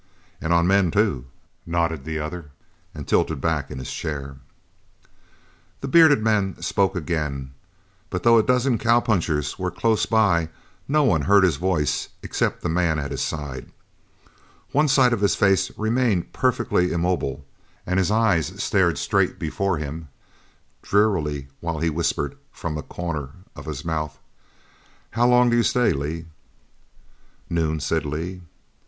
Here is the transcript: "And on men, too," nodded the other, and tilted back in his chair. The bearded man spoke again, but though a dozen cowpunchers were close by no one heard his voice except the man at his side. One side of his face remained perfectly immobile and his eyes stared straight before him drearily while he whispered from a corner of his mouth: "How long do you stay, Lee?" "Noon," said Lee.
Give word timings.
"And 0.41 0.51
on 0.51 0.65
men, 0.65 0.89
too," 0.89 1.25
nodded 1.63 2.05
the 2.05 2.17
other, 2.17 2.49
and 2.95 3.07
tilted 3.07 3.39
back 3.39 3.69
in 3.69 3.77
his 3.77 3.93
chair. 3.93 4.37
The 5.81 5.87
bearded 5.87 6.23
man 6.23 6.59
spoke 6.59 6.95
again, 6.95 7.53
but 8.09 8.23
though 8.23 8.39
a 8.39 8.43
dozen 8.43 8.79
cowpunchers 8.79 9.59
were 9.59 9.69
close 9.69 10.07
by 10.07 10.49
no 10.87 11.03
one 11.03 11.21
heard 11.21 11.43
his 11.43 11.57
voice 11.57 12.09
except 12.23 12.63
the 12.63 12.67
man 12.67 12.97
at 12.97 13.11
his 13.11 13.21
side. 13.21 13.69
One 14.71 14.87
side 14.87 15.13
of 15.13 15.21
his 15.21 15.35
face 15.35 15.69
remained 15.77 16.33
perfectly 16.33 16.91
immobile 16.91 17.45
and 17.85 17.99
his 17.99 18.09
eyes 18.09 18.53
stared 18.63 18.97
straight 18.97 19.37
before 19.37 19.77
him 19.77 20.07
drearily 20.81 21.47
while 21.59 21.77
he 21.77 21.91
whispered 21.91 22.35
from 22.51 22.75
a 22.75 22.81
corner 22.81 23.29
of 23.55 23.65
his 23.65 23.85
mouth: 23.85 24.17
"How 25.11 25.27
long 25.27 25.51
do 25.51 25.57
you 25.57 25.61
stay, 25.61 25.93
Lee?" 25.93 26.25
"Noon," 27.51 27.79
said 27.79 28.03
Lee. 28.03 28.41